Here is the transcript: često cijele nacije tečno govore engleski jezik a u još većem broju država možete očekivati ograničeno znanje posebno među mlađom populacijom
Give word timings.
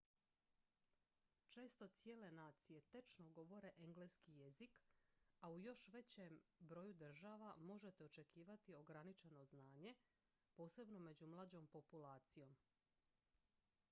često 1.47 1.87
cijele 1.87 2.31
nacije 2.31 2.81
tečno 2.81 3.29
govore 3.29 3.71
engleski 3.77 4.33
jezik 4.37 4.79
a 5.39 5.49
u 5.51 5.59
još 5.59 5.87
većem 5.87 6.41
broju 6.59 6.93
država 6.93 7.55
možete 7.57 8.03
očekivati 8.05 8.75
ograničeno 8.75 9.45
znanje 9.45 9.95
posebno 10.55 10.99
među 10.99 11.27
mlađom 11.27 11.67
populacijom 11.67 12.55